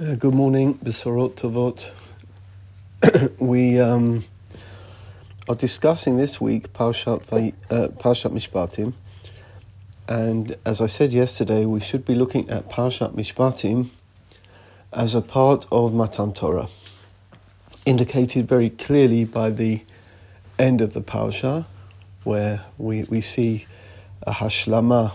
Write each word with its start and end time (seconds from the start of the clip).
Uh, 0.00 0.14
good 0.14 0.32
morning, 0.32 0.78
Besorot 0.78 1.34
Tovot. 1.34 1.90
we 3.38 3.78
um, 3.78 4.24
are 5.46 5.54
discussing 5.54 6.16
this 6.16 6.40
week 6.40 6.72
Parshat, 6.72 7.20
uh, 7.70 7.88
Parshat 7.98 8.32
Mishpatim, 8.32 8.94
and 10.08 10.56
as 10.64 10.80
I 10.80 10.86
said 10.86 11.12
yesterday, 11.12 11.66
we 11.66 11.80
should 11.80 12.06
be 12.06 12.14
looking 12.14 12.48
at 12.48 12.70
Parshat 12.70 13.12
Mishpatim 13.12 13.90
as 14.90 15.14
a 15.14 15.20
part 15.20 15.66
of 15.70 15.92
Matan 15.92 16.32
Torah, 16.32 16.68
indicated 17.84 18.48
very 18.48 18.70
clearly 18.70 19.26
by 19.26 19.50
the 19.50 19.82
end 20.58 20.80
of 20.80 20.94
the 20.94 21.02
Parsha, 21.02 21.66
where 22.24 22.64
we, 22.78 23.02
we 23.02 23.20
see 23.20 23.66
a 24.22 24.32
hashlama, 24.32 25.14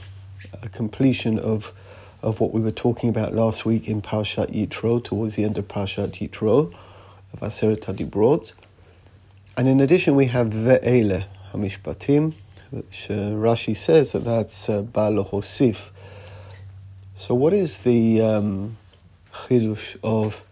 a 0.61 0.70
completion 0.70 1.39
of 1.39 1.73
of 2.21 2.39
what 2.39 2.54
we 2.54 2.59
were 2.61 2.71
talking 2.71 3.09
about 3.09 3.34
last 3.34 3.66
week 3.66 3.88
in 3.88 4.02
Parashat 4.02 4.52
Yitro, 4.52 5.03
towards 5.03 5.35
the 5.35 5.44
end 5.44 5.58
of 5.58 5.67
Parashat 5.67 6.12
Yitro, 6.13 6.73
of 7.34 7.40
Aseret 7.40 7.81
HaDibrot. 7.81 8.53
And 9.57 9.67
in 9.67 9.80
addition, 9.80 10.16
we 10.16 10.26
have 10.27 10.48
Ve'ele 10.48 11.26
HaMishpatim, 11.54 12.34
which 12.71 13.09
uh, 13.09 13.31
Rashi 13.31 13.76
says 13.76 14.12
that 14.13 14.26
that's 14.26 14.70
uh, 14.70 14.81
Baal 14.81 15.23
Hosif. 15.23 15.91
So, 17.16 17.34
what 17.35 17.54
is 17.54 17.80
the 17.80 18.21
um, 18.21 18.77
chidush 19.32 19.98
of 20.04 20.43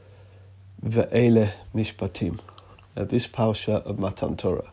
Ve'ele 0.85 1.52
Mishpatim, 1.75 2.39
uh, 2.95 3.03
this 3.03 3.27
Parsha 3.27 3.85
of 3.85 3.99
Matan 3.99 4.38
Torah? 4.38 4.71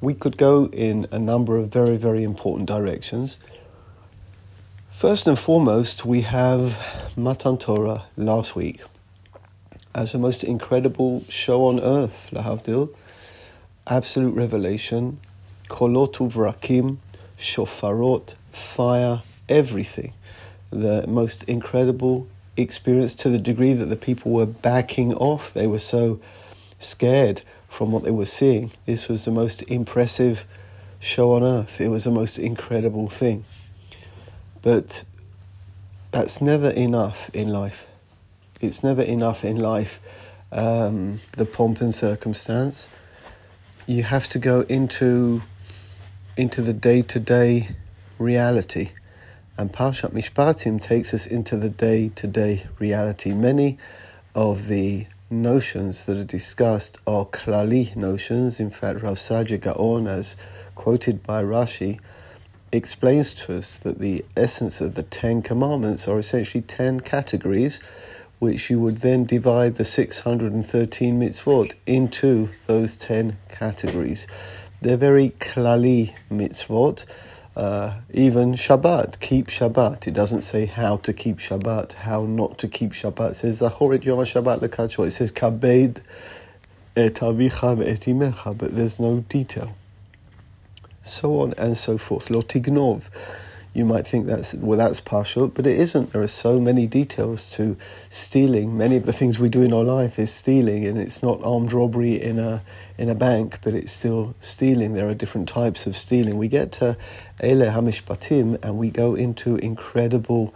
We 0.00 0.14
could 0.14 0.38
go 0.38 0.66
in 0.68 1.06
a 1.10 1.18
number 1.18 1.58
of 1.58 1.68
very, 1.68 1.98
very 1.98 2.24
important 2.24 2.66
directions. 2.66 3.36
First 5.00 5.26
and 5.26 5.38
foremost, 5.38 6.04
we 6.04 6.20
have 6.20 6.78
Matan 7.16 7.56
Torah 7.56 8.02
last 8.18 8.54
week 8.54 8.82
as 9.94 10.12
the 10.12 10.18
most 10.18 10.44
incredible 10.44 11.24
show 11.26 11.68
on 11.68 11.80
earth, 11.80 12.28
Lahavdil. 12.32 12.94
Absolute 13.86 14.34
revelation, 14.34 15.18
kolot 15.68 16.16
uvrakim, 16.16 16.98
shofarot, 17.38 18.34
fire, 18.52 19.22
everything. 19.48 20.12
The 20.68 21.06
most 21.06 21.44
incredible 21.44 22.28
experience 22.58 23.14
to 23.14 23.30
the 23.30 23.38
degree 23.38 23.72
that 23.72 23.86
the 23.86 23.96
people 23.96 24.32
were 24.32 24.44
backing 24.44 25.14
off. 25.14 25.54
They 25.54 25.66
were 25.66 25.78
so 25.78 26.20
scared 26.78 27.40
from 27.70 27.90
what 27.90 28.04
they 28.04 28.10
were 28.10 28.26
seeing. 28.26 28.72
This 28.84 29.08
was 29.08 29.24
the 29.24 29.30
most 29.30 29.62
impressive 29.62 30.44
show 30.98 31.32
on 31.32 31.42
earth. 31.42 31.80
It 31.80 31.88
was 31.88 32.04
the 32.04 32.10
most 32.10 32.38
incredible 32.38 33.08
thing. 33.08 33.46
But 34.62 35.04
that's 36.10 36.40
never 36.40 36.70
enough 36.70 37.30
in 37.34 37.48
life. 37.48 37.86
It's 38.60 38.82
never 38.82 39.02
enough 39.02 39.44
in 39.44 39.56
life, 39.56 40.00
um, 40.52 41.20
the 41.32 41.46
pomp 41.46 41.80
and 41.80 41.94
circumstance. 41.94 42.88
You 43.86 44.02
have 44.02 44.28
to 44.28 44.38
go 44.38 44.62
into, 44.62 45.42
into 46.36 46.60
the 46.60 46.74
day 46.74 47.02
to 47.02 47.18
day 47.18 47.70
reality. 48.18 48.90
And 49.56 49.72
Parshat 49.72 50.12
Mishpatim 50.12 50.80
takes 50.80 51.14
us 51.14 51.26
into 51.26 51.56
the 51.56 51.70
day 51.70 52.10
to 52.16 52.26
day 52.26 52.66
reality. 52.78 53.32
Many 53.32 53.78
of 54.34 54.68
the 54.68 55.06
notions 55.30 56.06
that 56.06 56.16
are 56.16 56.24
discussed 56.24 56.98
are 57.06 57.24
klali 57.24 57.94
notions. 57.96 58.60
In 58.60 58.70
fact, 58.70 59.02
Rav 59.02 59.14
Saadia 59.14 59.60
Gaon, 59.60 60.06
as 60.06 60.36
quoted 60.74 61.22
by 61.22 61.42
Rashi, 61.42 62.00
explains 62.72 63.34
to 63.34 63.56
us 63.56 63.76
that 63.78 63.98
the 63.98 64.24
essence 64.36 64.80
of 64.80 64.94
the 64.94 65.02
Ten 65.02 65.42
Commandments 65.42 66.06
are 66.06 66.18
essentially 66.18 66.62
ten 66.62 67.00
categories, 67.00 67.80
which 68.38 68.70
you 68.70 68.78
would 68.80 68.98
then 68.98 69.24
divide 69.24 69.74
the 69.74 69.84
613 69.84 71.20
mitzvot 71.20 71.74
into 71.86 72.50
those 72.66 72.96
ten 72.96 73.38
categories. 73.48 74.26
They're 74.80 74.96
very 74.96 75.30
klali 75.40 76.14
mitzvot. 76.30 77.04
Uh, 77.56 78.00
even 78.14 78.54
Shabbat, 78.54 79.18
keep 79.18 79.48
Shabbat. 79.48 80.06
It 80.06 80.14
doesn't 80.14 80.42
say 80.42 80.66
how 80.66 80.98
to 80.98 81.12
keep 81.12 81.38
Shabbat, 81.38 81.92
how 81.94 82.24
not 82.24 82.56
to 82.58 82.68
keep 82.68 82.92
Shabbat. 82.92 83.32
It 83.32 83.34
says 83.34 83.60
Zachorit 83.60 84.04
Yom 84.04 84.20
Shabbat 84.20 84.60
lekachot. 84.60 85.08
It 85.08 85.10
says 85.10 85.32
Kabed 85.32 86.00
et 86.96 87.14
avicha 87.14 87.84
et 87.84 88.00
imecha, 88.00 88.56
but 88.56 88.76
there's 88.76 89.00
no 89.00 89.20
detail 89.28 89.74
so 91.02 91.40
on 91.40 91.54
and 91.54 91.76
so 91.76 91.98
forth. 91.98 92.28
Lotignov, 92.28 93.08
you 93.72 93.84
might 93.84 94.06
think 94.06 94.26
that's 94.26 94.52
well, 94.54 94.78
that's 94.78 95.00
partial, 95.00 95.46
but 95.46 95.64
it 95.66 95.78
isn't. 95.78 96.12
There 96.12 96.22
are 96.22 96.28
so 96.28 96.58
many 96.60 96.88
details 96.88 97.50
to 97.52 97.76
stealing. 98.08 98.76
Many 98.76 98.96
of 98.96 99.06
the 99.06 99.12
things 99.12 99.38
we 99.38 99.48
do 99.48 99.62
in 99.62 99.72
our 99.72 99.84
life 99.84 100.18
is 100.18 100.32
stealing, 100.32 100.84
and 100.84 100.98
it's 100.98 101.22
not 101.22 101.40
armed 101.44 101.72
robbery 101.72 102.20
in 102.20 102.38
a 102.40 102.62
in 102.98 103.08
a 103.08 103.14
bank, 103.14 103.58
but 103.62 103.74
it's 103.74 103.92
still 103.92 104.34
stealing. 104.40 104.94
There 104.94 105.08
are 105.08 105.14
different 105.14 105.48
types 105.48 105.86
of 105.86 105.96
stealing. 105.96 106.36
We 106.36 106.48
get 106.48 106.72
to 106.72 106.96
Ele 107.38 107.70
Hamishpatim, 107.70 108.62
and 108.64 108.76
we 108.76 108.90
go 108.90 109.14
into 109.14 109.56
incredible, 109.56 110.52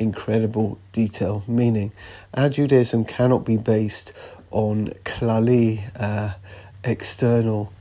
incredible 0.00 0.78
detail. 0.92 1.44
Meaning, 1.46 1.92
our 2.34 2.48
Judaism 2.48 3.04
cannot 3.04 3.44
be 3.44 3.56
based 3.56 4.12
on 4.50 4.88
klali, 5.04 5.82
uh, 6.00 6.34
external, 6.82 7.72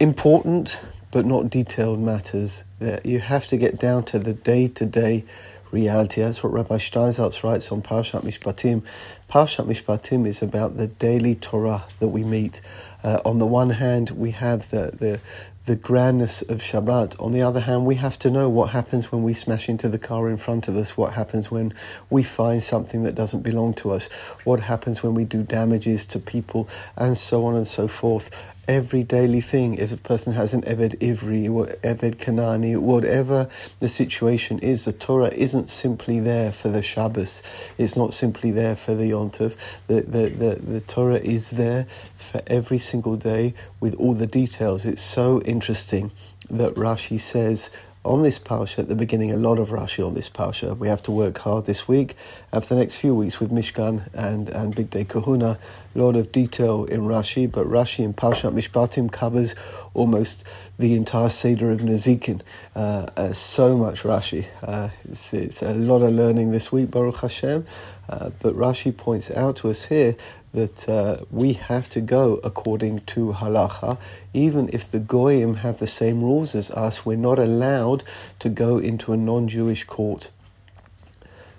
important 0.00 0.80
but 1.16 1.24
not 1.24 1.48
detailed 1.48 1.98
matters. 1.98 2.64
You 3.02 3.20
have 3.20 3.46
to 3.46 3.56
get 3.56 3.78
down 3.78 4.04
to 4.04 4.18
the 4.18 4.34
day 4.34 4.68
to 4.68 4.84
day 4.84 5.24
reality. 5.70 6.20
That's 6.20 6.42
what 6.42 6.52
Rabbi 6.52 6.76
Steinsaltz 6.76 7.42
writes 7.42 7.72
on 7.72 7.80
Parashat 7.80 8.20
Mishpatim. 8.20 8.82
Parashat 9.30 9.64
Mishpatim 9.64 10.26
is 10.26 10.42
about 10.42 10.76
the 10.76 10.88
daily 10.88 11.34
Torah 11.34 11.86
that 12.00 12.08
we 12.08 12.22
meet. 12.22 12.60
Uh, 13.02 13.20
on 13.24 13.38
the 13.38 13.46
one 13.46 13.70
hand, 13.70 14.10
we 14.10 14.32
have 14.32 14.68
the, 14.68 14.90
the, 14.92 15.20
the 15.64 15.74
grandness 15.74 16.42
of 16.42 16.60
Shabbat. 16.60 17.18
On 17.18 17.32
the 17.32 17.40
other 17.40 17.60
hand, 17.60 17.86
we 17.86 17.94
have 17.94 18.18
to 18.18 18.30
know 18.30 18.50
what 18.50 18.70
happens 18.70 19.10
when 19.10 19.22
we 19.22 19.32
smash 19.32 19.70
into 19.70 19.88
the 19.88 19.98
car 19.98 20.28
in 20.28 20.36
front 20.36 20.68
of 20.68 20.76
us, 20.76 20.98
what 20.98 21.14
happens 21.14 21.50
when 21.50 21.72
we 22.10 22.24
find 22.24 22.62
something 22.62 23.04
that 23.04 23.14
doesn't 23.14 23.40
belong 23.40 23.72
to 23.74 23.90
us, 23.90 24.08
what 24.44 24.60
happens 24.60 25.02
when 25.02 25.14
we 25.14 25.24
do 25.24 25.42
damages 25.42 26.04
to 26.06 26.18
people, 26.18 26.68
and 26.94 27.16
so 27.16 27.46
on 27.46 27.54
and 27.54 27.66
so 27.66 27.88
forth 27.88 28.30
every 28.68 29.02
daily 29.02 29.40
thing. 29.40 29.74
If 29.74 29.92
a 29.92 29.96
person 29.96 30.34
has 30.34 30.54
an 30.54 30.62
Eved 30.62 30.98
Ivri, 30.98 31.48
Eved 31.82 32.16
Kanani, 32.16 32.76
whatever 32.78 33.48
the 33.78 33.88
situation 33.88 34.58
is, 34.58 34.84
the 34.84 34.92
Torah 34.92 35.28
isn't 35.28 35.70
simply 35.70 36.20
there 36.20 36.52
for 36.52 36.68
the 36.68 36.82
Shabbos. 36.82 37.42
It's 37.78 37.96
not 37.96 38.14
simply 38.14 38.50
there 38.50 38.76
for 38.76 38.94
the 38.94 39.10
Yontov. 39.10 39.54
The, 39.86 40.02
the, 40.02 40.28
the, 40.28 40.54
the 40.56 40.80
Torah 40.80 41.20
is 41.20 41.52
there 41.52 41.86
for 42.16 42.42
every 42.46 42.78
single 42.78 43.16
day 43.16 43.54
with 43.80 43.94
all 43.94 44.14
the 44.14 44.26
details. 44.26 44.84
It's 44.84 45.02
so 45.02 45.40
interesting 45.42 46.10
that 46.50 46.74
Rashi 46.74 47.18
says 47.18 47.70
on 48.06 48.22
this 48.22 48.38
parsha 48.38 48.78
at 48.78 48.88
the 48.88 48.94
beginning, 48.94 49.32
a 49.32 49.36
lot 49.36 49.58
of 49.58 49.70
Rashi 49.70 50.06
on 50.06 50.14
this 50.14 50.30
parsha. 50.30 50.76
We 50.76 50.88
have 50.88 51.02
to 51.04 51.10
work 51.10 51.38
hard 51.38 51.66
this 51.66 51.88
week 51.88 52.14
and 52.52 52.64
for 52.64 52.74
the 52.74 52.80
next 52.80 52.96
few 52.96 53.14
weeks 53.14 53.40
with 53.40 53.50
Mishkan 53.50 54.08
and, 54.14 54.48
and 54.48 54.74
Bigdei 54.74 55.06
Kehuna. 55.06 55.58
A 55.94 55.98
lot 55.98 56.14
of 56.14 56.30
detail 56.30 56.84
in 56.84 57.02
Rashi, 57.02 57.50
but 57.50 57.66
Rashi 57.66 58.04
in 58.04 58.14
Parshat 58.14 58.52
Mishpatim 58.52 59.10
covers 59.10 59.54
almost 59.92 60.44
the 60.78 60.94
entire 60.94 61.28
Seder 61.28 61.70
of 61.70 61.80
Nezikin. 61.80 62.42
Uh, 62.74 63.06
uh, 63.16 63.32
so 63.32 63.76
much 63.76 64.02
Rashi. 64.02 64.46
Uh, 64.62 64.90
it's, 65.04 65.34
it's 65.34 65.62
a 65.62 65.74
lot 65.74 66.02
of 66.02 66.12
learning 66.12 66.52
this 66.52 66.70
week, 66.70 66.90
Baruch 66.90 67.16
Hashem. 67.16 67.66
Uh, 68.08 68.30
but 68.40 68.54
Rashi 68.54 68.96
points 68.96 69.30
out 69.32 69.56
to 69.56 69.70
us 69.70 69.86
here 69.86 70.14
that 70.56 70.88
uh, 70.88 71.18
we 71.30 71.52
have 71.52 71.86
to 71.90 72.00
go 72.00 72.40
according 72.42 73.00
to 73.00 73.34
halacha, 73.34 73.98
even 74.32 74.70
if 74.72 74.90
the 74.90 74.98
goyim 74.98 75.56
have 75.56 75.78
the 75.78 75.86
same 75.86 76.22
rules 76.22 76.54
as 76.54 76.70
us. 76.70 77.04
We're 77.04 77.18
not 77.18 77.38
allowed 77.38 78.04
to 78.38 78.48
go 78.48 78.78
into 78.78 79.12
a 79.12 79.18
non-Jewish 79.18 79.84
court. 79.84 80.30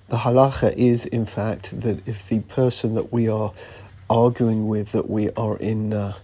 The 0.10 0.18
halacha 0.18 0.74
is, 0.74 1.06
in 1.06 1.28
fact, 1.28 1.80
that 1.80 2.08
if 2.08 2.28
the 2.28 2.40
person 2.40 2.96
that 2.96 3.14
we 3.14 3.30
are 3.30 3.54
arguing 4.10 4.68
with, 4.68 4.94
that 4.94 5.08
we 5.08 5.30
are 5.32 5.58
in 5.58 5.94
uh, 5.94 6.16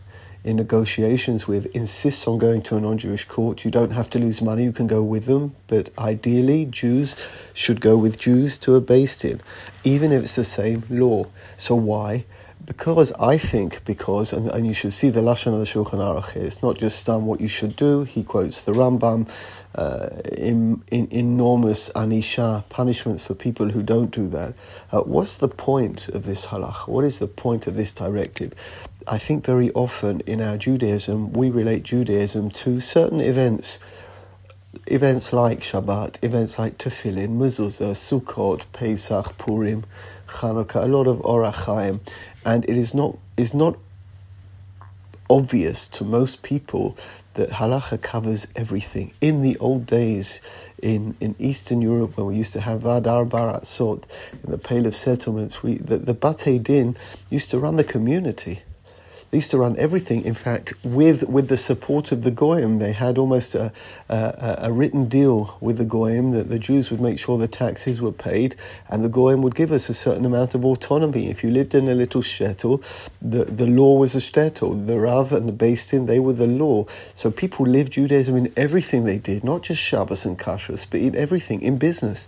in 0.43 0.57
negotiations 0.57 1.47
with 1.47 1.67
insists 1.73 2.27
on 2.27 2.37
going 2.37 2.61
to 2.63 2.75
a 2.75 2.81
non 2.81 2.97
Jewish 2.97 3.25
court, 3.25 3.63
you 3.63 3.69
don't 3.69 3.91
have 3.91 4.09
to 4.09 4.19
lose 4.19 4.41
money, 4.41 4.63
you 4.63 4.73
can 4.73 4.87
go 4.87 5.03
with 5.03 5.25
them. 5.25 5.55
But 5.67 5.91
ideally, 5.97 6.65
Jews 6.65 7.15
should 7.53 7.79
go 7.79 7.95
with 7.95 8.19
Jews 8.19 8.57
to 8.59 8.75
a 8.75 8.81
Beis 8.81 9.21
Din, 9.21 9.41
even 9.83 10.11
if 10.11 10.23
it's 10.23 10.35
the 10.35 10.43
same 10.43 10.83
law. 10.89 11.27
So 11.55 11.75
why? 11.75 12.25
Because 12.65 13.11
I 13.13 13.37
think, 13.37 13.83
because, 13.83 14.31
and, 14.31 14.49
and 14.49 14.65
you 14.65 14.73
should 14.73 14.93
see 14.93 15.09
the 15.09 15.19
Lashon 15.19 15.53
of 15.53 15.59
the 15.59 15.65
Shulchan 15.65 15.99
Aruch 15.99 16.31
here, 16.31 16.43
it's 16.43 16.63
not 16.63 16.77
just 16.77 17.05
done 17.05 17.25
what 17.25 17.41
you 17.41 17.49
should 17.49 17.75
do. 17.75 18.03
He 18.03 18.23
quotes 18.23 18.61
the 18.61 18.71
Rambam, 18.71 19.29
uh, 19.75 20.09
in, 20.31 20.81
in, 20.89 21.07
enormous 21.11 21.89
anisha, 21.89 22.63
punishments 22.69 23.25
for 23.25 23.33
people 23.33 23.71
who 23.71 23.83
don't 23.83 24.11
do 24.11 24.29
that. 24.29 24.53
Uh, 24.91 25.01
what's 25.01 25.37
the 25.37 25.49
point 25.49 26.07
of 26.09 26.25
this 26.25 26.47
halach? 26.47 26.87
What 26.87 27.03
is 27.03 27.19
the 27.19 27.27
point 27.27 27.67
of 27.67 27.75
this 27.75 27.91
directive? 27.91 28.53
I 29.07 29.17
think 29.17 29.45
very 29.45 29.69
often 29.71 30.21
in 30.21 30.39
our 30.39 30.57
Judaism, 30.57 31.33
we 31.33 31.49
relate 31.49 31.83
Judaism 31.83 32.49
to 32.51 32.79
certain 32.79 33.19
events 33.19 33.79
events 34.87 35.31
like 35.31 35.59
Shabbat, 35.59 36.17
events 36.23 36.57
like 36.57 36.77
Tefillin, 36.77 37.37
Mezuzah, 37.37 37.93
Sukkot, 37.93 38.63
Pesach, 38.73 39.37
Purim, 39.37 39.85
Chanukah, 40.27 40.83
a 40.83 40.87
lot 40.87 41.07
of 41.07 41.17
Orach 41.19 41.65
Chaim, 41.65 42.01
and 42.45 42.63
it 42.69 42.77
is 42.77 42.93
not 42.93 43.17
is 43.37 43.53
not 43.53 43.77
obvious 45.29 45.87
to 45.87 46.03
most 46.03 46.43
people 46.43 46.97
that 47.33 47.49
halacha 47.49 48.01
covers 48.01 48.47
everything. 48.55 49.13
In 49.21 49.41
the 49.41 49.57
old 49.57 49.85
days, 49.85 50.41
in, 50.81 51.15
in 51.19 51.35
Eastern 51.39 51.81
Europe, 51.81 52.17
when 52.17 52.27
we 52.27 52.35
used 52.35 52.53
to 52.53 52.61
have 52.61 52.81
Va'ad 52.81 53.07
Arba 53.07 53.37
Aratzot, 53.37 54.03
in 54.43 54.51
the 54.51 54.57
Pale 54.57 54.85
of 54.85 54.95
Settlements, 54.95 55.63
we, 55.63 55.77
the, 55.77 55.97
the 55.97 56.13
Bate 56.13 56.61
Din 56.61 56.95
used 57.29 57.49
to 57.51 57.59
run 57.59 57.75
the 57.77 57.83
community. 57.83 58.61
They 59.33 59.37
used 59.37 59.49
to 59.49 59.57
run 59.57 59.75
everything. 59.79 60.25
In 60.25 60.35
fact, 60.35 60.73
with 60.83 61.23
with 61.27 61.47
the 61.47 61.57
support 61.57 62.11
of 62.11 62.21
the 62.21 62.29
goyim, 62.29 62.77
they 62.77 62.91
had 62.91 63.17
almost 63.17 63.55
a, 63.55 63.71
a, 64.07 64.55
a 64.59 64.71
written 64.71 65.09
deal 65.09 65.57
with 65.59 65.79
the 65.79 65.85
goyim 65.85 66.33
that 66.33 66.49
the 66.49 66.59
Jews 66.59 66.91
would 66.91 67.01
make 67.01 67.17
sure 67.17 67.39
the 67.39 67.47
taxes 67.47 67.99
were 67.99 68.11
paid, 68.11 68.55
and 68.89 69.03
the 69.03 69.09
goyim 69.09 69.41
would 69.41 69.55
give 69.55 69.71
us 69.71 69.89
a 69.89 69.93
certain 69.95 70.23
amount 70.23 70.53
of 70.53 70.63
autonomy. 70.63 71.31
If 71.31 71.43
you 71.43 71.49
lived 71.49 71.73
in 71.73 71.89
a 71.89 71.95
little 71.95 72.21
shtetl, 72.21 72.83
the 73.23 73.45
the 73.45 73.65
law 73.65 73.97
was 73.97 74.15
a 74.15 74.19
shtetl. 74.19 74.85
The 74.85 74.99
rav 74.99 75.33
and 75.33 75.49
the 75.49 75.77
din, 75.89 76.05
they 76.05 76.19
were 76.19 76.33
the 76.33 76.45
law. 76.45 76.85
So 77.15 77.31
people 77.31 77.65
lived 77.65 77.93
Judaism 77.93 78.35
in 78.35 78.53
everything 78.55 79.05
they 79.05 79.17
did, 79.17 79.43
not 79.43 79.63
just 79.63 79.81
Shabbos 79.81 80.27
and 80.27 80.37
kashrus, 80.37 80.85
but 80.87 80.99
in 80.99 81.15
everything, 81.15 81.63
in 81.63 81.79
business 81.79 82.27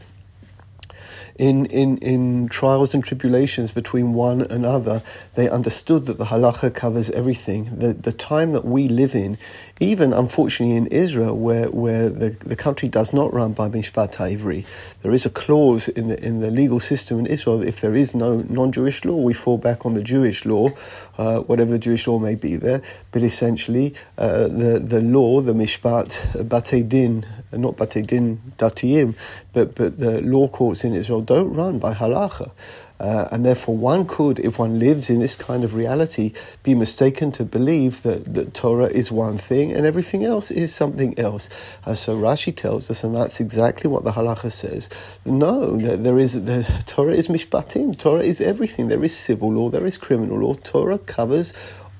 in, 1.37 1.65
in, 1.65 1.97
in 1.97 2.47
trials 2.47 2.93
and 2.93 3.03
tribulations 3.03 3.71
between 3.71 4.13
one 4.13 4.41
another, 4.41 5.01
they 5.33 5.49
understood 5.49 6.05
that 6.05 6.17
the 6.17 6.25
halacha 6.25 6.73
covers 6.73 7.09
everything. 7.09 7.77
The, 7.77 7.93
the 7.93 8.13
time 8.13 8.53
that 8.53 8.63
we 8.63 8.87
live 8.87 9.13
in, 9.13 9.37
even 9.81 10.13
unfortunately 10.13 10.77
in 10.77 10.87
Israel, 10.87 11.35
where, 11.35 11.69
where 11.69 12.09
the, 12.09 12.29
the 12.29 12.55
country 12.55 12.87
does 12.87 13.11
not 13.11 13.33
run 13.33 13.51
by 13.51 13.67
Mishpat 13.67 14.15
HaIvri, 14.15 14.65
there 15.01 15.11
is 15.11 15.25
a 15.25 15.29
clause 15.29 15.89
in 15.89 16.07
the, 16.07 16.23
in 16.25 16.39
the 16.39 16.49
legal 16.49 16.79
system 16.79 17.19
in 17.19 17.25
Israel 17.25 17.59
that 17.59 17.67
if 17.67 17.81
there 17.81 17.95
is 17.95 18.15
no 18.15 18.37
non 18.47 18.71
Jewish 18.71 19.03
law, 19.03 19.17
we 19.17 19.33
fall 19.33 19.57
back 19.57 19.85
on 19.85 19.93
the 19.93 20.03
Jewish 20.03 20.45
law, 20.45 20.69
uh, 21.17 21.39
whatever 21.39 21.71
the 21.71 21.79
Jewish 21.79 22.07
law 22.07 22.17
may 22.17 22.35
be 22.35 22.55
there. 22.55 22.81
But 23.11 23.23
essentially, 23.23 23.93
uh, 24.17 24.47
the, 24.47 24.79
the 24.79 25.01
law, 25.01 25.41
the 25.41 25.53
Mishpat, 25.53 26.43
Batei 26.47 26.87
Din, 26.87 27.25
not 27.51 27.75
Batei 27.75 28.05
Din 28.07 28.53
Datiyim, 28.57 29.15
but, 29.51 29.75
but 29.75 29.97
the 29.97 30.21
law 30.21 30.47
courts 30.47 30.85
in 30.85 30.93
Israel 30.93 31.24
don't 31.25 31.53
run 31.53 31.79
by 31.79 31.93
halacha. 31.93 32.51
Uh, 32.97 33.27
and 33.29 33.45
therefore, 33.45 33.75
one 33.75 34.05
could, 34.05 34.39
if 34.39 34.57
one 34.57 34.79
lives 34.79 35.09
in 35.09 35.19
this 35.19 35.35
kind 35.35 35.65
of 35.65 35.75
reality, 35.75 36.31
be 36.63 36.73
mistaken 36.73 37.29
to 37.29 37.43
believe 37.43 38.03
that, 38.03 38.33
that 38.33 38.53
Torah 38.53 38.85
is 38.85 39.11
one 39.11 39.37
thing 39.37 39.73
and 39.73 39.85
everything 39.85 40.23
else 40.23 40.49
is 40.49 40.73
something 40.73 41.17
else. 41.19 41.49
Uh, 41.85 41.93
so 41.93 42.17
Rashi 42.17 42.55
tells 42.55 42.89
us, 42.89 43.03
and 43.03 43.13
that's 43.13 43.41
exactly 43.41 43.89
what 43.89 44.05
the 44.05 44.13
halacha 44.13 44.49
says. 44.49 44.89
No, 45.25 45.75
that 45.75 46.05
there 46.05 46.17
is 46.17 46.45
the 46.45 46.63
Torah 46.85 47.13
is 47.13 47.27
mishpatim. 47.27 47.97
Torah 47.97 48.21
is 48.21 48.39
everything. 48.39 48.87
There 48.87 49.03
is 49.03 49.15
civil 49.15 49.51
law. 49.51 49.69
There 49.69 49.85
is 49.85 49.97
criminal 49.97 50.39
law. 50.39 50.53
Torah 50.53 50.99
covers 50.99 51.53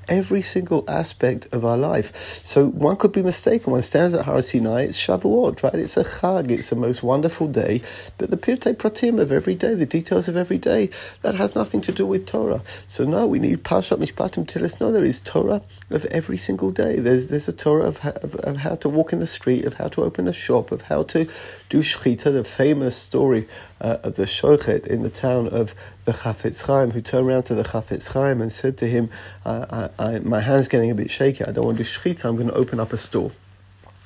every 0.09 0.41
single 0.41 0.83
aspect 0.87 1.47
of 1.53 1.63
our 1.63 1.77
life. 1.77 2.41
So 2.43 2.67
one 2.67 2.97
could 2.97 3.11
be 3.11 3.23
mistaken. 3.23 3.71
One 3.71 3.81
stands 3.81 4.13
at 4.13 4.25
Har 4.25 4.41
Sinai, 4.41 4.83
it's 4.83 4.97
Shavuot, 4.99 5.63
right? 5.63 5.75
It's 5.75 5.97
a 5.97 6.03
Chag, 6.03 6.51
it's 6.51 6.69
the 6.69 6.75
most 6.75 7.03
wonderful 7.03 7.47
day. 7.47 7.81
But 8.17 8.31
the 8.31 8.37
Pirtei 8.37 8.75
Pratim 8.75 9.19
of 9.19 9.31
every 9.31 9.55
day, 9.55 9.73
the 9.73 9.85
details 9.85 10.27
of 10.27 10.35
every 10.35 10.57
day, 10.57 10.89
that 11.21 11.35
has 11.35 11.55
nothing 11.55 11.81
to 11.81 11.91
do 11.91 12.05
with 12.05 12.25
Torah. 12.25 12.61
So 12.87 13.05
no, 13.05 13.25
we 13.27 13.39
need 13.39 13.63
Parshat 13.63 13.99
Mishpatim 13.99 14.45
us 14.65 14.79
know 14.79 14.91
there 14.91 15.05
is 15.05 15.21
Torah 15.21 15.61
of 15.89 16.05
every 16.05 16.37
single 16.37 16.71
day. 16.71 16.97
There's 16.97 17.27
there's 17.27 17.47
a 17.47 17.53
Torah 17.53 17.85
of, 17.85 18.05
of, 18.05 18.35
of 18.35 18.57
how 18.57 18.75
to 18.75 18.89
walk 18.89 19.13
in 19.13 19.19
the 19.19 19.27
street, 19.27 19.65
of 19.65 19.75
how 19.75 19.87
to 19.89 20.03
open 20.03 20.27
a 20.27 20.33
shop, 20.33 20.71
of 20.71 20.83
how 20.83 21.03
to 21.03 21.27
do 21.69 21.79
Shechita, 21.79 22.33
the 22.33 22.43
famous 22.43 22.95
story 22.95 23.47
uh, 23.81 23.97
of 24.03 24.15
the 24.15 24.23
Shochet 24.23 24.87
in 24.87 25.01
the 25.01 25.09
town 25.09 25.47
of 25.47 25.75
the 26.05 26.13
Chafetz 26.13 26.65
Chaim, 26.65 26.91
who 26.91 27.01
turned 27.01 27.27
around 27.27 27.43
to 27.43 27.55
the 27.55 27.63
Chafetz 27.63 28.13
Chaim 28.13 28.41
and 28.41 28.51
said 28.51 28.77
to 28.77 28.87
him, 28.87 29.09
I, 29.45 29.89
I, 29.99 30.15
I, 30.15 30.19
My 30.19 30.41
hand's 30.41 30.67
getting 30.67 30.91
a 30.91 30.95
bit 30.95 31.11
shaky, 31.11 31.43
I 31.43 31.51
don't 31.51 31.65
want 31.65 31.77
to 31.77 31.83
do 31.83 31.89
Shechita, 31.89 32.25
I'm 32.25 32.35
going 32.35 32.47
to 32.47 32.53
open 32.53 32.79
up 32.79 32.93
a 32.93 32.97
store. 32.97 33.31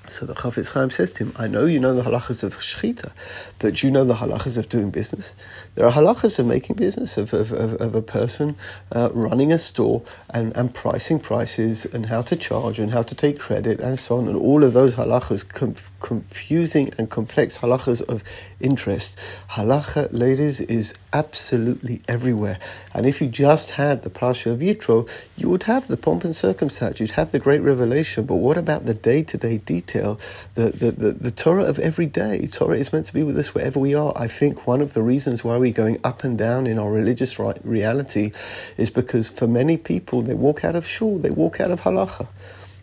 So 0.10 0.26
the 0.26 0.34
Chafetz 0.34 0.74
Chaim 0.74 0.90
says 0.90 1.14
to 1.14 1.26
him, 1.26 1.34
I 1.38 1.48
know 1.48 1.66
you 1.66 1.80
know 1.80 1.94
the 1.94 2.02
halachas 2.02 2.44
of 2.44 2.58
shechita, 2.58 3.12
but 3.60 3.84
you 3.84 3.92
know 3.92 4.04
the 4.04 4.16
halachas 4.16 4.58
of 4.58 4.68
doing 4.68 4.90
business. 4.90 5.36
There 5.76 5.86
are 5.86 5.92
halachas 5.92 6.40
of 6.40 6.46
making 6.46 6.76
business, 6.76 7.18
of, 7.18 7.34
of, 7.34 7.52
of, 7.52 7.74
of 7.80 7.96
a 7.96 8.02
person 8.02 8.56
uh, 8.92 9.10
running 9.14 9.52
a 9.52 9.58
store 9.60 10.02
and, 10.30 10.56
and 10.58 10.74
pricing 10.74 11.20
prices 11.20 11.86
and 11.86 12.08
how 12.08 12.22
to 12.24 12.36
charge 12.36 12.80
and 12.80 12.92
how 12.92 13.04
to 13.04 13.16
take 13.16 13.40
credit 13.40 13.80
and 13.80 13.98
so 14.00 14.18
on. 14.18 14.28
And 14.28 14.36
all 14.36 14.64
of 14.64 14.74
those 14.74 14.96
halachas, 14.96 15.48
com- 15.48 15.76
confusing 16.00 16.92
and 16.98 17.10
complex 17.10 17.60
halachas 17.60 18.02
of 18.02 18.24
interest. 18.60 19.18
Halacha, 19.52 20.10
ladies, 20.12 20.62
is 20.62 20.96
absolutely 21.14 22.02
everywhere. 22.08 22.60
And 22.94 23.06
if 23.06 23.22
you 23.22 23.28
just 23.28 23.72
had 23.72 24.04
the 24.04 24.10
Parsha 24.10 24.52
of 24.52 24.60
Yitro, 24.60 25.10
you 25.38 25.50
would 25.50 25.64
have 25.64 25.88
the 25.88 25.98
pomp 25.98 26.24
and 26.24 26.36
circumstance, 26.36 27.00
you'd 27.00 27.12
have 27.12 27.32
the 27.32 27.40
great 27.40 27.62
revelation. 27.62 28.26
But 28.26 28.36
what 28.36 28.58
about 28.58 28.86
the 28.86 28.94
day 28.94 29.24
to 29.24 29.38
day 29.38 29.58
detail, 30.00 30.20
the, 30.56 30.70
the, 30.72 30.92
the, 30.92 31.12
the 31.12 31.32
Torah 31.32 31.66
of 31.66 31.80
every 31.80 32.06
day? 32.06 32.48
Torah 32.48 32.78
is 32.78 32.92
meant 32.92 33.06
to 33.08 33.14
be 33.14 33.24
with 33.24 33.38
us 33.38 33.54
wherever 33.54 33.80
we 33.80 33.94
are. 33.94 34.14
I 34.16 34.28
think 34.28 34.68
one 34.68 34.82
of 34.82 34.94
the 34.94 35.02
reasons 35.02 35.44
why 35.44 35.58
we're 35.58 35.74
going 35.74 36.00
up 36.04 36.24
and 36.24 36.38
down 36.38 36.68
in 36.68 36.80
our 36.80 36.92
religious 36.92 37.38
reality 37.40 38.32
is 38.78 38.90
because 38.90 39.30
for 39.30 39.48
many 39.48 39.78
people, 39.78 40.22
they 40.22 40.34
walk 40.34 40.64
out 40.64 40.76
of 40.76 40.88
shul, 40.88 41.18
they 41.18 41.30
walk 41.30 41.60
out 41.60 41.72
of 41.72 41.82
halacha. 41.82 42.28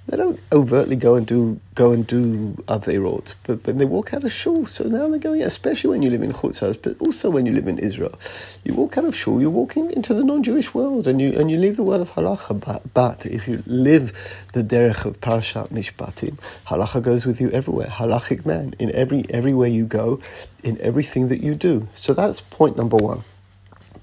They 0.07 0.17
don't 0.17 0.39
overtly 0.53 0.95
go 0.95 1.17
and 1.17 1.27
do 1.27 1.61
go 1.75 1.91
and 1.91 2.07
do 2.07 2.55
averot, 2.69 3.35
but 3.43 3.67
when 3.67 3.79
they 3.79 3.85
walk 3.85 4.15
out 4.15 4.23
of 4.23 4.31
shul, 4.31 4.65
so 4.65 4.85
now 4.85 5.09
they're 5.09 5.19
going, 5.19 5.43
especially 5.43 5.91
when 5.91 6.03
you 6.03 6.11
live 6.11 6.23
in 6.23 6.33
Chutzas, 6.33 6.81
but 6.81 6.97
also 7.01 7.29
when 7.29 7.45
you 7.45 7.53
live 7.53 7.67
in 7.67 7.79
Israel, 7.79 8.17
you 8.65 8.73
walk 8.73 8.97
out 8.97 9.05
of 9.05 9.17
shul, 9.17 9.41
you're 9.41 9.51
walking 9.51 9.91
into 9.91 10.15
the 10.15 10.23
non-Jewish 10.23 10.73
world, 10.73 11.09
and 11.09 11.21
you 11.21 11.33
and 11.33 11.51
you 11.51 11.59
leave 11.59 11.77
the 11.77 11.83
world 11.83 12.03
of 12.03 12.13
halacha. 12.13 12.61
But, 12.65 12.95
but 12.95 13.27
if 13.27 13.49
you 13.49 13.65
live 13.67 14.13
the 14.53 14.63
derech 14.63 15.05
of 15.05 15.21
parashat 15.21 15.71
mishpatim, 15.71 16.39
halacha 16.69 17.03
goes 17.03 17.27
with 17.27 17.41
you 17.41 17.51
everywhere. 17.51 17.89
Halachic 17.89 18.47
man 18.47 18.75
in 18.79 18.95
every 18.95 19.25
everywhere 19.31 19.69
you 19.69 19.87
go, 19.87 20.21
in 20.63 20.81
everything 20.81 21.27
that 21.29 21.43
you 21.43 21.57
do. 21.57 21.89
So 21.97 22.15
that's 22.15 22.41
point 22.41 22.77
number 22.77 22.97
one. 22.97 23.25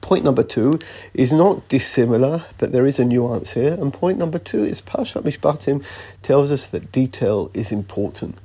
Point 0.03 0.25
number 0.25 0.43
two 0.43 0.79
is 1.13 1.31
not 1.31 1.69
dissimilar, 1.69 2.43
but 2.57 2.73
there 2.73 2.85
is 2.85 2.99
a 2.99 3.05
nuance 3.05 3.53
here. 3.53 3.71
And 3.73 3.93
point 3.93 4.17
number 4.17 4.37
two 4.37 4.65
is 4.65 4.81
Parshat 4.81 5.23
Mishpatim 5.23 5.81
tells 6.21 6.51
us 6.51 6.67
that 6.67 6.91
detail 6.91 7.49
is 7.53 7.71
important. 7.71 8.37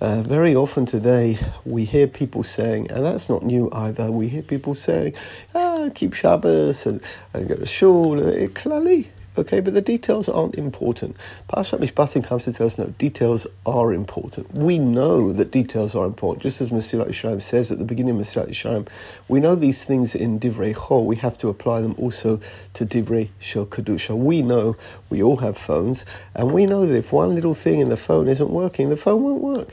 Uh, 0.00 0.22
very 0.22 0.52
often 0.52 0.84
today, 0.84 1.38
we 1.64 1.84
hear 1.84 2.08
people 2.08 2.42
saying, 2.42 2.90
and 2.90 3.04
that's 3.04 3.28
not 3.28 3.44
new 3.44 3.70
either, 3.72 4.10
we 4.10 4.26
hear 4.26 4.42
people 4.42 4.74
saying, 4.74 5.14
ah, 5.54 5.90
keep 5.94 6.12
Shabbos 6.12 6.84
and, 6.86 7.00
and 7.32 7.46
go 7.46 7.54
to 7.54 7.66
shul, 7.66 8.16
klali. 8.16 9.06
Okay, 9.38 9.60
but 9.60 9.74
the 9.74 9.82
details 9.82 10.30
aren't 10.30 10.54
important. 10.54 11.14
Parshat 11.52 11.78
Mishpatim 11.78 12.24
comes 12.24 12.44
to 12.44 12.54
tell 12.54 12.66
us 12.66 12.78
no, 12.78 12.86
details 12.98 13.46
are 13.66 13.92
important. 13.92 14.50
We 14.54 14.78
know 14.78 15.30
that 15.30 15.50
details 15.50 15.94
are 15.94 16.06
important. 16.06 16.42
Just 16.42 16.62
as 16.62 16.70
Mesilat 16.70 17.08
Yesharim 17.08 17.42
says 17.42 17.70
at 17.70 17.78
the 17.78 17.84
beginning 17.84 18.18
of 18.18 18.22
Mesilat 18.22 18.48
Yesharim, 18.48 18.88
we 19.28 19.40
know 19.40 19.54
these 19.54 19.84
things 19.84 20.14
in 20.14 20.40
Divrei 20.40 20.74
Chol. 20.74 21.04
We 21.04 21.16
have 21.16 21.36
to 21.38 21.48
apply 21.48 21.82
them 21.82 21.94
also 21.98 22.40
to 22.72 22.86
Divrei 22.86 23.28
Shel 23.38 23.66
Kedusha. 23.66 24.16
We 24.16 24.40
know 24.40 24.74
we 25.10 25.22
all 25.22 25.36
have 25.38 25.58
phones, 25.58 26.06
and 26.34 26.52
we 26.52 26.64
know 26.64 26.86
that 26.86 26.96
if 26.96 27.12
one 27.12 27.34
little 27.34 27.54
thing 27.54 27.80
in 27.80 27.90
the 27.90 27.98
phone 27.98 28.28
isn't 28.28 28.50
working, 28.50 28.88
the 28.88 28.96
phone 28.96 29.22
won't 29.22 29.42
work 29.42 29.68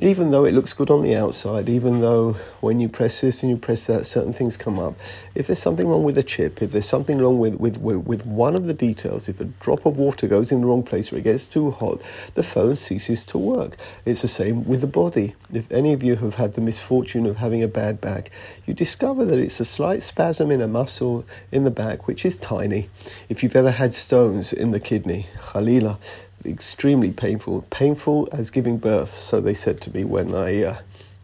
even 0.00 0.32
though 0.32 0.44
it 0.44 0.52
looks 0.52 0.72
good 0.72 0.90
on 0.90 1.02
the 1.02 1.14
outside, 1.14 1.68
even 1.68 2.00
though 2.00 2.32
when 2.60 2.80
you 2.80 2.88
press 2.88 3.20
this 3.20 3.44
and 3.44 3.50
you 3.50 3.56
press 3.56 3.86
that, 3.86 4.04
certain 4.04 4.32
things 4.32 4.56
come 4.56 4.76
up. 4.76 4.94
If 5.36 5.46
there's 5.46 5.60
something 5.60 5.86
wrong 5.86 6.02
with 6.02 6.16
the 6.16 6.24
chip, 6.24 6.60
if 6.60 6.72
there's 6.72 6.88
something 6.88 7.18
wrong 7.18 7.38
with, 7.38 7.60
with, 7.60 7.76
with 7.76 8.26
one 8.26 8.56
of 8.56 8.66
the 8.66 8.74
details, 8.74 9.28
if 9.28 9.40
a 9.40 9.44
drop 9.44 9.86
of 9.86 9.96
water 9.96 10.26
goes 10.26 10.50
in 10.50 10.62
the 10.62 10.66
wrong 10.66 10.82
place 10.82 11.12
or 11.12 11.18
it 11.18 11.22
gets 11.24 11.46
too 11.46 11.70
hot, 11.70 12.00
the 12.34 12.42
phone 12.42 12.74
ceases 12.74 13.22
to 13.22 13.38
work. 13.38 13.76
It's 14.04 14.22
the 14.22 14.28
same 14.28 14.66
with 14.66 14.80
the 14.80 14.88
body. 14.88 15.36
If 15.52 15.70
any 15.70 15.92
of 15.92 16.02
you 16.02 16.16
have 16.16 16.34
had 16.34 16.54
the 16.54 16.60
misfortune 16.60 17.24
of 17.24 17.36
having 17.36 17.62
a 17.62 17.68
bad 17.68 18.00
back, 18.00 18.32
you 18.66 18.74
discover 18.74 19.24
that 19.24 19.38
it's 19.38 19.60
a 19.60 19.64
slight 19.64 20.02
spasm 20.02 20.50
in 20.50 20.60
a 20.60 20.66
muscle 20.66 21.24
in 21.52 21.62
the 21.62 21.70
back, 21.70 22.08
which 22.08 22.26
is 22.26 22.36
tiny. 22.36 22.90
If 23.28 23.44
you've 23.44 23.54
ever 23.54 23.70
had 23.70 23.94
stones 23.94 24.52
in 24.52 24.72
the 24.72 24.80
kidney, 24.80 25.28
Khalila, 25.38 25.98
extremely 26.44 27.10
painful, 27.10 27.62
painful 27.70 28.28
as 28.32 28.50
giving 28.50 28.78
birth. 28.78 29.16
So 29.16 29.40
they 29.40 29.54
said 29.54 29.80
to 29.82 29.94
me 29.94 30.04
when 30.04 30.34
I, 30.34 30.62
uh, 30.62 30.76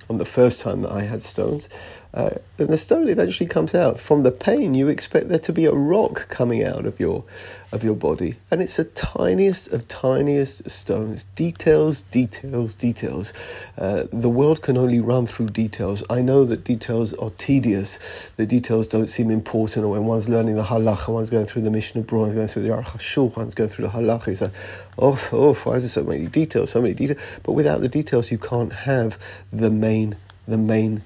on 0.08 0.18
the 0.18 0.24
first 0.24 0.60
time 0.60 0.82
that 0.82 0.92
I 0.92 1.02
had 1.02 1.20
stones, 1.20 1.68
uh, 2.12 2.30
and 2.58 2.68
the 2.68 2.76
stone 2.76 3.08
eventually 3.08 3.48
comes 3.48 3.74
out. 3.74 4.00
From 4.00 4.22
the 4.22 4.32
pain, 4.32 4.74
you 4.74 4.88
expect 4.88 5.28
there 5.28 5.38
to 5.38 5.52
be 5.52 5.64
a 5.64 5.72
rock 5.72 6.28
coming 6.28 6.64
out 6.64 6.86
of 6.86 6.98
your 6.98 7.24
of 7.72 7.84
your 7.84 7.94
body, 7.94 8.36
and 8.50 8.60
it's 8.60 8.76
the 8.76 8.84
tiniest 8.84 9.72
of 9.72 9.86
tiniest 9.86 10.68
stones. 10.68 11.24
Details, 11.36 12.02
details, 12.02 12.74
details. 12.74 13.32
Uh, 13.78 14.04
the 14.12 14.28
world 14.28 14.60
can 14.60 14.76
only 14.76 14.98
run 14.98 15.26
through 15.26 15.46
details. 15.46 16.02
I 16.10 16.20
know 16.20 16.44
that 16.44 16.64
details 16.64 17.14
are 17.14 17.30
tedious. 17.30 18.00
The 18.36 18.46
details 18.46 18.88
don't 18.88 19.06
seem 19.06 19.30
important. 19.30 19.86
Or 19.86 19.90
when 19.90 20.04
one's 20.04 20.28
learning 20.28 20.56
the 20.56 20.64
halacha, 20.64 21.08
one's 21.12 21.30
going 21.30 21.46
through 21.46 21.62
the 21.62 21.70
Mishnah 21.70 22.02
Berurah, 22.02 22.22
one's 22.22 22.34
going 22.34 22.48
through 22.48 22.62
the 22.62 22.68
Aruch 22.70 23.36
one's 23.36 23.54
going 23.54 23.70
through 23.70 23.86
the 23.86 23.92
halacha. 23.92 24.26
He's 24.26 24.42
like, 24.42 24.52
oh, 24.98 25.28
oh, 25.32 25.54
why 25.54 25.74
is 25.74 25.82
there 25.82 26.02
so 26.02 26.08
many 26.08 26.26
details? 26.26 26.70
So 26.70 26.82
many 26.82 26.94
details. 26.94 27.20
But 27.44 27.52
without 27.52 27.82
the 27.82 27.88
details, 27.88 28.32
you 28.32 28.38
can't 28.38 28.72
have 28.72 29.16
the 29.52 29.70
main, 29.70 30.16
the 30.48 30.58
main 30.58 31.02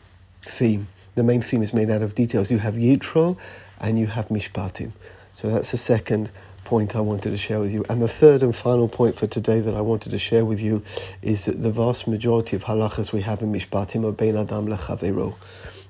theme. 0.46 0.88
The 1.14 1.22
main 1.22 1.42
theme 1.42 1.62
is 1.62 1.74
made 1.74 1.90
out 1.90 2.00
of 2.00 2.14
details. 2.14 2.50
You 2.50 2.58
have 2.58 2.74
Yitro 2.74 3.36
and 3.80 3.98
you 3.98 4.06
have 4.06 4.28
Mishpatim. 4.28 4.92
So 5.34 5.50
that's 5.50 5.70
the 5.70 5.76
second 5.76 6.30
point 6.64 6.96
I 6.96 7.00
wanted 7.00 7.30
to 7.30 7.36
share 7.36 7.60
with 7.60 7.72
you. 7.72 7.84
And 7.88 8.02
the 8.02 8.08
third 8.08 8.42
and 8.42 8.54
final 8.54 8.88
point 8.88 9.16
for 9.16 9.26
today 9.26 9.60
that 9.60 9.74
I 9.74 9.80
wanted 9.80 10.10
to 10.10 10.18
share 10.18 10.44
with 10.44 10.60
you 10.60 10.82
is 11.22 11.44
that 11.44 11.62
the 11.62 11.70
vast 11.70 12.08
majority 12.08 12.56
of 12.56 12.64
halachas 12.64 13.12
we 13.12 13.20
have 13.22 13.42
in 13.42 13.52
Mishpatim 13.52 14.04
are 14.08 14.12
Bein 14.12 14.36
Adam 14.36 14.66
Lechavero. 14.66 15.34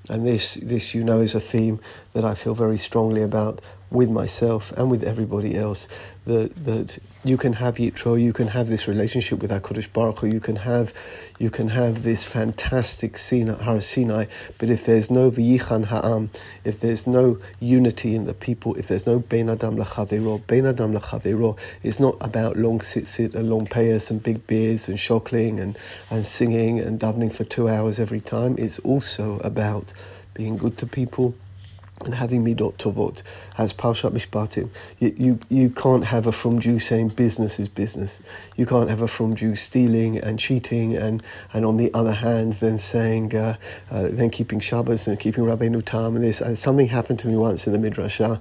And 0.08 0.26
this, 0.26 0.54
this, 0.54 0.94
you 0.94 1.02
know, 1.02 1.20
is 1.20 1.34
a 1.34 1.40
theme 1.40 1.80
that 2.12 2.24
I 2.24 2.34
feel 2.34 2.54
very 2.54 2.76
strongly 2.76 3.22
about 3.22 3.60
with 3.90 4.10
myself 4.10 4.72
and 4.72 4.90
with 4.90 5.02
everybody 5.02 5.56
else. 5.56 5.88
That, 6.26 6.54
that 6.56 6.98
you 7.22 7.36
can 7.36 7.54
have 7.54 7.76
Yitro, 7.76 8.20
you 8.20 8.32
can 8.32 8.48
have 8.48 8.68
this 8.68 8.88
relationship 8.88 9.40
with 9.42 9.50
HaKadosh 9.50 9.92
Baruch 9.92 10.20
Hu, 10.20 10.26
you 10.26 10.40
can 10.40 10.56
have, 10.56 10.94
you 11.38 11.50
can 11.50 11.68
have 11.68 12.02
this 12.02 12.24
fantastic 12.24 13.18
Sinai, 13.18 13.62
Har 13.62 13.80
Sinai, 13.80 14.24
but 14.58 14.70
if 14.70 14.86
there's 14.86 15.10
no 15.10 15.30
V'yichan 15.30 15.86
Ha'am, 15.86 16.30
if 16.64 16.80
there's 16.80 17.06
no 17.06 17.38
unity 17.60 18.14
in 18.14 18.24
the 18.24 18.32
people, 18.32 18.74
if 18.76 18.88
there's 18.88 19.06
no 19.06 19.18
Bein 19.18 19.50
Adam 19.50 19.78
L'Chavero, 19.78 20.46
Bein 20.46 20.64
Adam 20.64 20.94
L'Chavero, 20.94 21.58
it's 21.82 22.00
not 22.00 22.16
about 22.22 22.56
long 22.56 22.78
tzitzit 22.78 23.34
and 23.34 23.50
long 23.50 23.66
payas 23.66 24.10
and 24.10 24.22
big 24.22 24.46
beards 24.46 24.88
and 24.88 24.98
shokling 24.98 25.60
and, 25.60 25.78
and 26.10 26.24
singing 26.24 26.80
and 26.80 27.00
davening 27.00 27.32
for 27.32 27.44
two 27.44 27.68
hours 27.68 28.00
every 28.00 28.20
time. 28.20 28.54
It's 28.58 28.78
also 28.78 29.38
about 29.40 29.92
being 30.34 30.56
good 30.56 30.76
to 30.78 30.86
people, 30.86 31.34
and 32.04 32.14
having 32.16 32.44
midot 32.44 32.74
tovot 32.74 33.22
as 33.56 33.72
Parshat 33.72 34.12
Mishpatim. 34.12 34.68
You, 34.98 35.14
you, 35.16 35.40
you 35.48 35.70
can't 35.70 36.04
have 36.04 36.26
a 36.26 36.32
frum 36.32 36.60
Jew 36.60 36.78
saying 36.78 37.10
business 37.10 37.58
is 37.58 37.68
business. 37.68 38.22
You 38.56 38.66
can't 38.66 38.90
have 38.90 39.00
a 39.00 39.08
frum 39.08 39.34
Jew 39.34 39.54
stealing 39.54 40.18
and 40.18 40.38
cheating 40.38 40.96
and, 40.96 41.22
and 41.52 41.64
on 41.64 41.76
the 41.76 41.92
other 41.94 42.12
hand 42.12 42.54
then 42.54 42.78
saying, 42.78 43.34
uh, 43.34 43.56
uh, 43.90 44.08
then 44.10 44.30
keeping 44.30 44.60
Shabbos 44.60 45.06
and 45.06 45.18
keeping 45.18 45.44
Rabbeinu 45.44 45.84
Tam 45.84 46.16
and 46.16 46.24
this. 46.24 46.42
Uh, 46.42 46.54
something 46.54 46.88
happened 46.88 47.18
to 47.20 47.28
me 47.28 47.36
once 47.36 47.66
in 47.66 47.72
the 47.72 47.90
Midrashah 47.90 48.40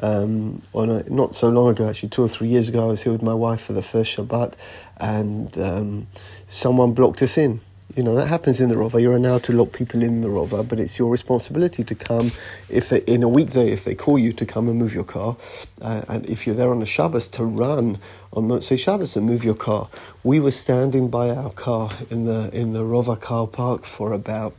Um, 0.00 0.62
on 0.72 0.90
a, 0.90 1.08
not 1.08 1.36
so 1.36 1.48
long 1.48 1.70
ago, 1.70 1.88
actually, 1.88 2.08
two 2.08 2.22
or 2.22 2.28
three 2.28 2.48
years 2.48 2.68
ago, 2.68 2.82
I 2.82 2.86
was 2.86 3.04
here 3.04 3.12
with 3.12 3.22
my 3.22 3.34
wife 3.34 3.60
for 3.60 3.74
the 3.74 3.82
first 3.82 4.16
Shabbat, 4.16 4.54
and 4.98 5.56
um, 5.56 6.06
someone 6.48 6.94
blocked 6.94 7.22
us 7.22 7.38
in. 7.38 7.60
You 7.92 8.02
know, 8.02 8.14
that 8.16 8.26
happens 8.26 8.60
in 8.60 8.70
the 8.70 8.74
Rova. 8.74 9.00
You're 9.00 9.14
allowed 9.14 9.44
to 9.44 9.52
lock 9.52 9.72
people 9.72 10.02
in 10.02 10.22
the 10.22 10.28
Rova, 10.28 10.66
but 10.68 10.80
it's 10.80 10.98
your 10.98 11.10
responsibility 11.10 11.84
to 11.84 11.94
come 11.94 12.32
if 12.68 12.88
they, 12.88 13.00
in 13.00 13.22
a 13.22 13.28
weekday, 13.28 13.70
if 13.70 13.84
they 13.84 13.94
call 13.94 14.18
you 14.18 14.32
to 14.32 14.46
come 14.46 14.68
and 14.68 14.78
move 14.78 14.94
your 14.94 15.04
car. 15.04 15.36
Uh, 15.80 16.02
and 16.08 16.26
if 16.26 16.46
you're 16.46 16.56
there 16.56 16.70
on 16.70 16.80
the 16.80 16.86
Shabbos, 16.86 17.28
to 17.28 17.44
run 17.44 17.98
on 18.32 18.44
Motzei 18.48 18.78
Shabbos 18.78 19.16
and 19.16 19.26
move 19.26 19.44
your 19.44 19.54
car. 19.54 19.88
We 20.24 20.40
were 20.40 20.50
standing 20.50 21.08
by 21.08 21.30
our 21.30 21.50
car 21.50 21.90
in 22.10 22.24
the, 22.24 22.50
in 22.52 22.72
the 22.72 22.80
Rova 22.80 23.20
car 23.20 23.46
park 23.46 23.84
for 23.84 24.12
about 24.12 24.54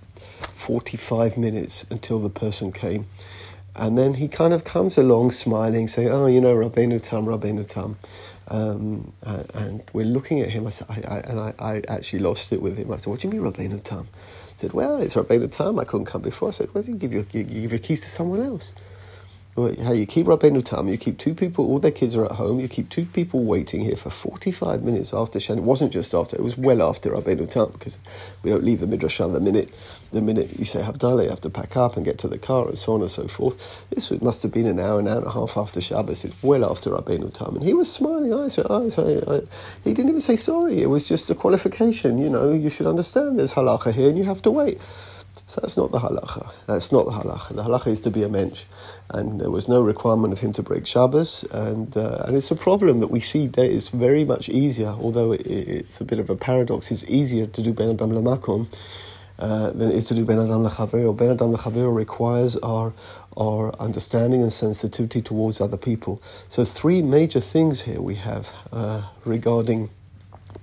45 0.53 1.37
minutes 1.37 1.85
until 1.89 2.19
the 2.19 2.29
person 2.29 2.71
came. 2.71 3.07
And 3.75 3.97
then 3.97 4.13
he 4.13 4.27
kind 4.27 4.53
of 4.53 4.63
comes 4.63 4.97
along 4.97 5.31
smiling, 5.31 5.87
saying, 5.87 6.09
Oh, 6.09 6.27
you 6.27 6.39
know, 6.39 6.55
Rabbeinu 6.55 7.01
Tam, 7.01 7.25
Rabbeinu 7.25 7.67
Tam. 7.67 7.97
Um, 8.47 9.11
and, 9.23 9.83
we're 9.93 10.05
looking 10.05 10.41
at 10.41 10.49
him. 10.49 10.67
I 10.67 10.69
said, 10.69 10.87
I, 10.89 11.15
I, 11.15 11.19
and 11.21 11.39
I, 11.39 11.53
I, 11.59 11.81
actually 11.87 12.19
lost 12.19 12.53
it 12.53 12.61
with 12.61 12.77
him. 12.77 12.91
I 12.91 12.97
said, 12.97 13.09
"What 13.09 13.21
do 13.21 13.27
you 13.27 13.33
mean, 13.33 13.41
Rabbeinu 13.41 13.81
Tam?" 13.81 14.07
I 14.13 14.55
said, 14.55 14.73
"Well, 14.73 15.01
it's 15.01 15.15
Rabbeinu 15.15 15.49
Tam. 15.49 15.79
I 15.79 15.83
couldn't 15.83 16.05
come 16.05 16.21
before." 16.21 16.49
I 16.49 16.51
said, 16.51 16.73
"Well, 16.73 16.83
you 16.83 16.95
give 16.95 17.11
your 17.11 17.25
you 17.31 17.43
give 17.43 17.71
your 17.71 17.79
keys 17.79 18.01
to 18.01 18.09
someone 18.09 18.41
else." 18.41 18.75
Hey, 19.55 19.95
you 19.99 20.05
keep 20.05 20.27
Rabbeinu 20.27 20.65
Tam, 20.65 20.89
you 20.89 20.97
keep 20.97 21.17
two 21.17 21.33
people, 21.33 21.65
all 21.67 21.79
their 21.79 21.91
kids 21.91 22.13
are 22.17 22.25
at 22.25 22.33
home, 22.33 22.59
you 22.59 22.67
keep 22.67 22.89
two 22.89 23.05
people 23.05 23.45
waiting 23.45 23.81
here 23.81 23.95
for 23.95 24.09
45 24.09 24.83
minutes 24.83 25.13
after 25.13 25.39
Shan. 25.39 25.59
It 25.59 25.63
wasn't 25.63 25.93
just 25.93 26.13
after, 26.13 26.35
it 26.35 26.43
was 26.43 26.57
well 26.57 26.81
after 26.81 27.11
Rabbeinu 27.11 27.49
Tam, 27.49 27.71
because 27.71 27.97
we 28.43 28.51
don't 28.51 28.65
leave 28.65 28.81
the 28.81 28.87
Midrash 28.87 29.19
the 29.19 29.39
minute 29.39 29.73
the 30.11 30.21
minute 30.21 30.59
you 30.59 30.65
say 30.65 30.81
Havdalah, 30.81 31.23
you 31.23 31.29
have 31.29 31.41
to 31.41 31.49
pack 31.49 31.77
up 31.77 31.95
and 31.95 32.05
get 32.05 32.17
to 32.19 32.27
the 32.27 32.37
car 32.37 32.67
and 32.67 32.77
so 32.77 32.95
on 32.95 33.01
and 33.01 33.09
so 33.11 33.27
forth. 33.27 33.87
This 33.91 34.11
must 34.21 34.43
have 34.43 34.51
been 34.51 34.65
an 34.65 34.79
hour, 34.79 34.99
an 34.99 35.07
hour 35.07 35.17
and 35.17 35.27
a 35.27 35.31
half 35.31 35.57
after 35.57 35.81
Shabbos. 35.81 36.25
It's 36.25 36.35
well 36.43 36.69
after 36.69 36.89
Rabbeinu 36.91 37.33
Tam. 37.33 37.55
And 37.55 37.63
he 37.63 37.73
was 37.73 37.91
smiling. 37.91 38.33
I 38.33 38.47
said, 38.49 38.65
I 38.69 38.75
I, 38.77 39.41
he 39.83 39.93
didn't 39.93 40.09
even 40.09 40.21
say 40.21 40.35
sorry. 40.35 40.81
It 40.81 40.87
was 40.87 41.07
just 41.07 41.29
a 41.29 41.35
qualification. 41.35 42.17
You 42.17 42.29
know, 42.29 42.53
you 42.53 42.69
should 42.69 42.87
understand 42.87 43.39
there's 43.39 43.53
halacha 43.53 43.93
here 43.93 44.09
and 44.09 44.17
you 44.17 44.25
have 44.25 44.41
to 44.43 44.51
wait. 44.51 44.81
So 45.47 45.61
that's 45.61 45.77
not 45.77 45.91
the 45.91 45.99
halacha. 45.99 46.51
That's 46.65 46.91
not 46.91 47.05
the 47.05 47.11
halacha. 47.11 47.55
The 47.55 47.63
halacha 47.63 47.87
is 47.87 48.01
to 48.01 48.09
be 48.09 48.23
a 48.23 48.29
mensch. 48.29 48.63
And 49.11 49.39
there 49.39 49.51
was 49.51 49.67
no 49.67 49.81
requirement 49.81 50.33
of 50.33 50.39
him 50.39 50.53
to 50.53 50.63
break 50.63 50.87
Shabbos. 50.87 51.43
And, 51.51 51.95
uh, 51.95 52.23
and 52.25 52.35
it's 52.35 52.49
a 52.49 52.55
problem 52.55 52.99
that 53.01 53.11
we 53.11 53.19
see 53.19 53.45
that 53.47 53.65
it's 53.65 53.89
very 53.89 54.25
much 54.25 54.49
easier, 54.49 54.87
although 54.87 55.33
it, 55.33 55.45
it's 55.45 56.01
a 56.01 56.03
bit 56.03 56.17
of 56.17 56.31
a 56.31 56.35
paradox, 56.35 56.89
it's 56.89 57.03
easier 57.05 57.45
to 57.45 57.61
do 57.61 57.73
Ben 57.73 57.91
Adam 57.91 58.11
Lamakom 58.11 58.67
uh, 59.37 59.69
than 59.69 59.89
it 59.89 59.95
is 59.95 60.07
to 60.07 60.15
do 60.15 60.25
Ben 60.25 60.39
Adam 60.39 60.63
Lechavero. 60.63 61.15
Ben 61.15 61.29
Adam 61.29 61.53
Lechavero 61.53 61.95
requires 61.95 62.55
our, 62.57 62.91
our 63.37 63.71
understanding 63.79 64.41
and 64.41 64.51
sensitivity 64.51 65.21
towards 65.21 65.61
other 65.61 65.77
people. 65.77 66.23
So 66.47 66.65
three 66.65 67.03
major 67.03 67.39
things 67.39 67.83
here 67.83 68.01
we 68.01 68.15
have 68.15 68.51
uh, 68.71 69.03
regarding 69.25 69.89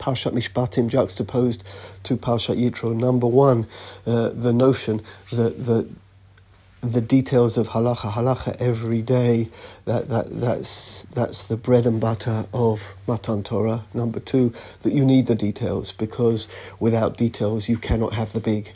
Parshat 0.02 0.32
Mishpatim 0.32 0.90
juxtaposed 0.90 1.62
to 2.02 2.16
Parshat 2.16 2.56
Yitro. 2.56 2.92
Number 2.92 3.28
one, 3.28 3.68
uh, 4.04 4.30
the 4.30 4.52
notion 4.52 5.00
that 5.30 5.64
the 5.64 5.88
the 6.80 7.00
details 7.00 7.56
of 7.56 7.68
halacha, 7.68 8.10
halacha 8.10 8.56
every 8.58 9.00
day. 9.00 9.48
That 9.84 10.08
that 10.08 10.40
that's 10.40 11.04
that's 11.14 11.44
the 11.44 11.56
bread 11.56 11.86
and 11.86 12.00
butter 12.00 12.46
of 12.52 12.96
Matan 13.06 13.44
Torah. 13.44 13.84
Number 13.94 14.18
two, 14.18 14.52
that 14.82 14.92
you 14.92 15.04
need 15.04 15.28
the 15.28 15.36
details 15.36 15.92
because 15.92 16.48
without 16.80 17.16
details 17.16 17.68
you 17.68 17.78
cannot 17.78 18.14
have 18.14 18.32
the 18.32 18.40
big. 18.40 18.72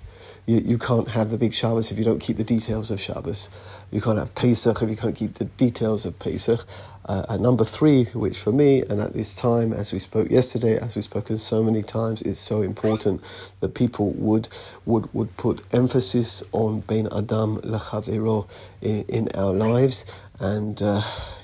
You, 0.46 0.62
you 0.64 0.78
can't 0.78 1.08
have 1.08 1.30
the 1.30 1.38
big 1.38 1.52
Shabbos 1.52 1.90
if 1.90 1.98
you 1.98 2.04
don't 2.04 2.20
keep 2.20 2.36
the 2.36 2.44
details 2.44 2.90
of 2.92 3.00
Shabbos. 3.00 3.50
You 3.90 4.00
can't 4.00 4.18
have 4.18 4.34
Pesach 4.34 4.80
if 4.80 4.88
you 4.88 4.96
can't 4.96 5.16
keep 5.16 5.34
the 5.34 5.44
details 5.44 6.06
of 6.06 6.18
Pesach. 6.18 6.64
Uh, 7.04 7.24
and 7.28 7.42
number 7.42 7.64
three, 7.64 8.04
which 8.06 8.38
for 8.38 8.52
me, 8.52 8.82
and 8.82 9.00
at 9.00 9.12
this 9.12 9.34
time, 9.34 9.72
as 9.72 9.92
we 9.92 9.98
spoke 9.98 10.30
yesterday, 10.30 10.76
as 10.78 10.96
we've 10.96 11.04
spoken 11.04 11.38
so 11.38 11.62
many 11.62 11.82
times, 11.82 12.22
is 12.22 12.38
so 12.38 12.62
important 12.62 13.22
that 13.60 13.74
people 13.74 14.10
would 14.12 14.48
would 14.86 15.12
would 15.14 15.36
put 15.36 15.62
emphasis 15.72 16.42
on 16.50 16.80
Bein 16.80 17.06
Adam 17.06 17.60
Lechavero 17.62 18.48
in, 18.82 19.02
in 19.02 19.28
our 19.36 19.52
lives. 19.52 20.04
And 20.40 20.80
uh, 20.82 21.02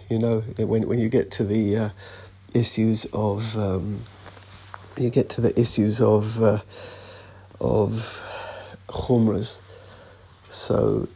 you 0.09 0.19
know, 0.19 0.41
when 0.59 0.89
when 0.89 0.99
you 0.99 1.09
get 1.09 1.31
to 1.33 1.45
the 1.45 1.77
uh, 1.77 1.91
issues 2.55 3.05
of 3.13 3.57
um, 3.57 4.01
you 4.97 5.11
get 5.11 5.29
to 5.31 5.41
the 5.41 5.59
issues 5.59 6.01
of 6.01 6.43
uh, 6.43 6.59
of 7.61 8.21
chumras, 8.93 9.61
so 10.49 11.09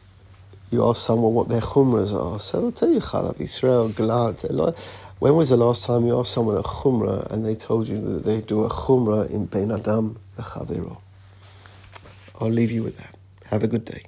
you 0.71 0.89
ask 0.89 1.01
someone 1.01 1.35
what 1.35 1.49
their 1.49 1.61
chumras 1.61 2.13
are, 2.13 2.41
so 2.41 2.61
they'll 2.61 2.73
tell 2.73 2.91
you 2.91 3.01
Chalav 3.01 3.41
Israel, 3.41 3.91
Glatt. 3.91 4.43
When 5.19 5.35
was 5.35 5.49
the 5.49 5.57
last 5.57 5.85
time 5.85 6.05
you 6.07 6.19
asked 6.19 6.33
someone 6.33 6.57
a 6.57 6.63
chumra 6.63 7.31
and 7.31 7.45
they 7.47 7.55
told 7.55 7.89
you 7.89 8.01
that 8.01 8.25
they 8.25 8.41
do 8.41 8.65
a 8.65 8.69
chumra 8.69 9.31
in 9.31 9.47
Bein 9.47 9.71
Adam 9.71 10.19
Lechavero? 10.37 11.01
I'll 12.41 12.51
leave 12.51 12.71
you 12.71 12.83
with 12.83 12.99
that. 12.99 13.15
Have 13.47 13.63
a 13.63 13.69
good 13.69 13.85
day. 13.85 14.03